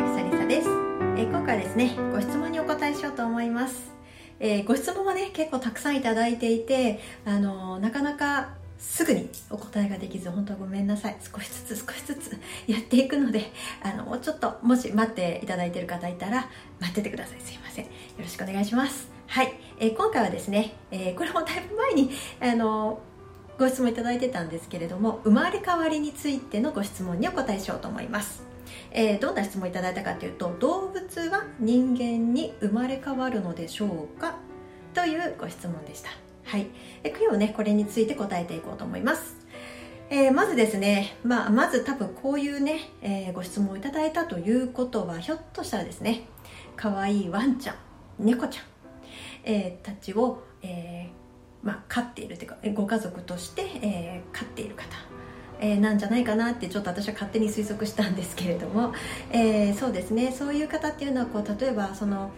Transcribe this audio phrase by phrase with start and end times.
[0.00, 0.68] 久里です、
[1.18, 3.92] え今回はですねご質問にお答えしようと思います、
[4.38, 11.16] えーご質問はね結構たくさんいただいていてあのなかなかすぐにお答えができず本当ごめんなさい。
[11.20, 12.32] 少しずつ少しずつ
[12.66, 16.48] やっていくのであのもうちょっともし待っていただいている方いたら
[16.80, 17.40] 待っててください。
[17.40, 17.84] すいません。
[17.84, 19.10] よろしくお願いします。
[19.26, 23.00] はい、えー今回はですね、えーこれもだいぶ前にあの
[23.58, 28.49] ご質問いただいてたんですけれども生まれ変わりについてのご質問にお答えしようと思います。
[28.92, 34.36] えーどんな質問いただいたかというと動物は人間に生まれ変わるのでしょうか？
[34.94, 36.10] というご質問でした。
[36.44, 36.66] はい。
[37.02, 39.36] で今日ねこれについて答えていこうと思います。
[40.12, 46.24] えーまずですね、まあ、まず多分こういうね、えーご質問をいただいたということはひょっとしたらですね
[46.76, 47.76] 可愛いワンちゃん
[48.18, 48.64] 猫ちゃん、
[49.44, 54.84] えーたちを、えーまあ、飼っているというかご家族として、えー飼っている方
[55.60, 58.92] えーなんじゃないかなってちょっと私は勝手に推測したんですけれども、
[59.30, 60.32] えーそうですね。
[60.32, 62.30] そういう方っていうのはこう例えばその、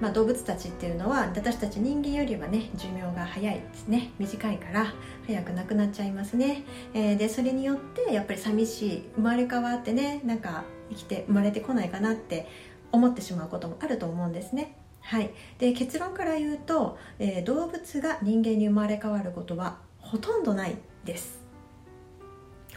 [0.00, 4.10] まあ、動物たちっていうのは私たち人間よりはね寿命が早いですね。
[4.18, 4.94] 短いから
[5.26, 12.46] 早く亡くなっちゃいますね、えーでそれによってやっぱり寂しい生まれ変わってねなんか生きて生まれてこないかなって
[12.92, 14.76] 思ってしまうこともあると思うんですね。
[15.00, 21.45] はい、で結論から言うと、えー動物が人間に生まれ変わることはほとんどないです。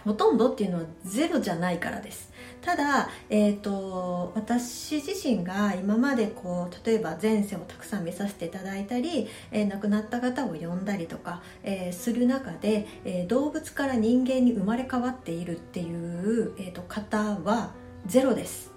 [0.04, 2.30] ほとんどっていうのはゼロじゃないからです。
[2.62, 17.72] ただ、えー、と私自身が今までこう例えば前世をたくさん見させていただいたり、えー亡くなった方を呼んだりとか、えーする中で、えー動物から人間に生まれ変わっているっていう、えー、と方は
[18.06, 18.72] ゼロです。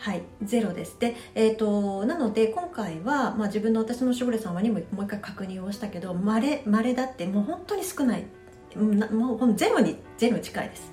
[0.00, 0.98] はい、ゼロです。
[0.98, 8.24] で、えー、となので今回は、まあ、自分の私の守護霊様にももう一回確認をしたけどまれまれだってもう本当に少ない。
[8.76, 10.92] もうほんゼロにゼロ近いです。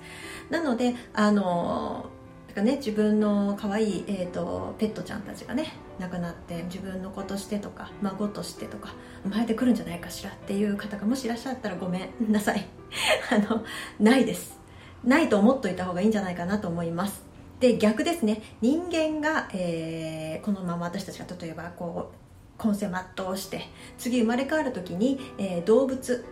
[0.50, 2.06] なのであの
[2.48, 8.94] だかね自分の可愛いえー、とペットちゃんたちがね亡くなって自分の子としてとか孫としてとか
[9.24, 12.66] 生まれてくるんじゃないかしらっていう方がもしいらっしゃったらごめんなさい。
[13.30, 13.64] あの
[14.00, 14.58] ないです。
[15.04, 17.22] ないと思っといた方がいいんじゃないかなと思います。
[17.60, 18.42] で逆ですね。
[18.60, 22.16] 人間が、えーこのまま私たちが例えばこう
[22.58, 23.62] 今世全うして
[23.98, 26.24] 次生まれ変わる時に、えー動物、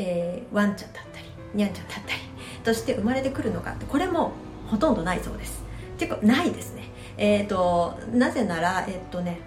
[0.00, 2.20] えーワンちゃんだったりニャンちゃんだったり
[2.64, 4.32] として生まれてくるのかってこれも
[4.66, 5.62] ほとんどないそうです。
[5.98, 6.84] ていうかないですね。
[7.18, 9.40] えっ、となぜならえっ、とね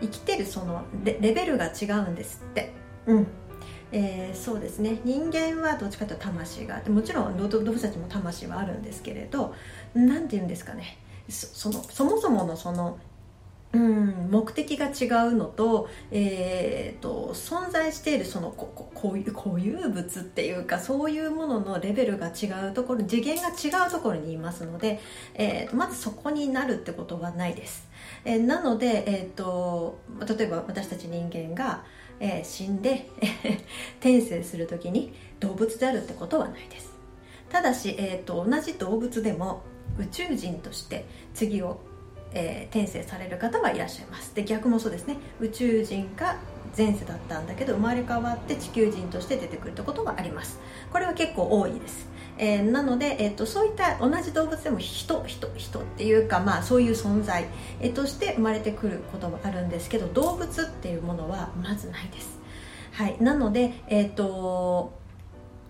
[0.00, 2.72] 生きてるそのレベルが違うんですって。
[3.06, 3.26] うん。
[3.92, 5.00] えーそうですね。
[5.04, 9.54] 人間はどっちかというと魂があってもちろん動物たちも魂はあるんですけれど
[9.94, 10.98] 何て言うんですかね。
[11.28, 12.98] そのそもそものその
[13.72, 25.00] うん目的が違うのと,、えー、と存在しているそのここういう固有物っていうかそういうもののレベルが違うところ次元が違うところにいますので、
[25.34, 27.88] えーまずそこになるってことはないです、
[28.24, 30.00] えーなので、えー、と
[30.36, 31.84] 例えば私たち人間が、
[32.18, 33.08] えー死んで
[34.00, 36.90] 転生するときに動物であるってことはないです。
[37.48, 39.62] ただし、えー、と同じ動物でも
[39.98, 41.04] 宇宙人として
[41.34, 41.80] 次を
[42.32, 44.34] えー転生される方はいらっしゃいます。
[44.34, 45.16] で逆もそうですね。
[45.40, 46.36] 宇宙人が
[46.76, 50.60] 前世だったんだけど生まれ変わって地球人として出てくるってことがあります。
[50.92, 52.08] これは結構多いです、
[52.38, 57.46] えーなので、えー、とそういった同じ動物でも人人人っていうか、まあ、そういう存在、
[57.80, 62.38] えーとして生まれてくることもあるんですけど動物っていうものはまずないです。
[62.92, 63.16] はい。
[63.20, 64.92] なのでえっ、と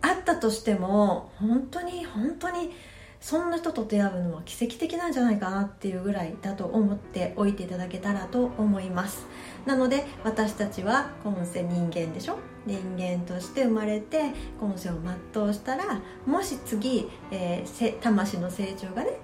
[0.03, 2.73] あったとしても本当に本当に
[3.21, 9.27] そんな人と出会うのは奇跡的なんじゃないかなっていうぐらいだと思っておいていただけたらと思います。
[9.67, 12.39] なので私たちは今世人間でしょ？
[12.67, 14.95] 人間として生まれて今世を
[15.33, 19.19] 全うしたらもし次、えー魂の成長がね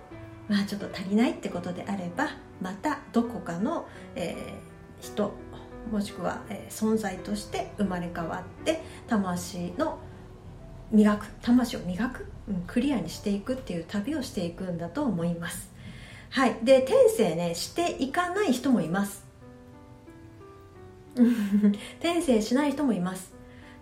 [0.49, 2.29] まあちょっと足りないってことであれば
[2.61, 5.33] またどこかの、えー人
[5.91, 9.99] もしくは、えー存在として生まれ変わって魂の
[10.91, 12.27] 磨く魂を磨く、
[12.67, 15.71] クリアにしていくっていう旅をしていくんだと思います。
[16.31, 16.57] はい。
[16.63, 19.25] で転生ねしていかない人もいます。
[22.01, 23.36] 転生しない人もいます。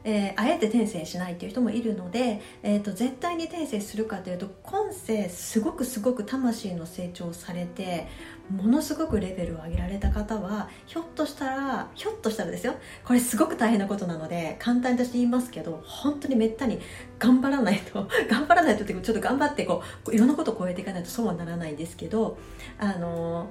[0.05, 8.07] えーあえて転生しないっていう人もいるので、えー、と絶対に転生するかというと今世すごくすごく魂の成長をされて
[8.51, 12.75] ものすごくレベルを上げられた方はひょっとしたらひょっとしたらですよ
[13.05, 16.79] これすごく大変なことなので簡単に私言いますけど本当にめったに
[17.19, 22.37] 頑張らないと 頑張らないとってちょっと頑張ってこういろんなことを超えていかないとそうはならないんですけど
[22.79, 23.49] あの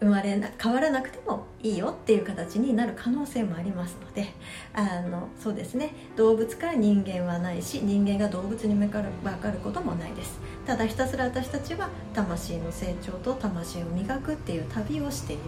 [0.00, 4.32] 生まれ変わらなくてもいいよっていう形になる可能性もありますので
[4.72, 5.92] あのそうですね。
[6.16, 10.38] 動物から人間はないし人間が動物に分かる分かることもないです。
[10.66, 15.42] ただひたすら私たちは魂の成長と魂を磨くっていう旅をしている。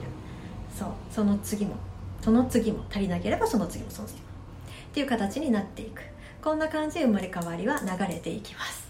[0.76, 0.88] そう。
[1.10, 1.76] その次も
[2.20, 6.02] その次も足りなければその次もその次もっていう形になっていく。
[6.42, 8.88] こんな感じで生まれ変わりは流れていきます。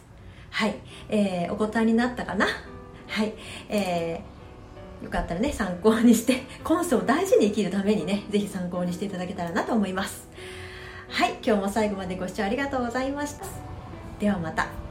[0.50, 0.76] はい、
[1.08, 2.46] えー、お答えになったかな？
[3.08, 3.34] はい。
[3.68, 4.37] えー、
[5.02, 10.28] よかったらね参考にして 今世を大事に生きるためにねぜひ参考にしていただけたらなと思います。
[11.08, 13.46] はい今日も最後までご視聴ありがとうございました。
[14.18, 14.87] ではまた。